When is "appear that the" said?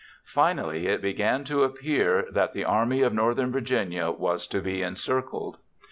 1.63-2.65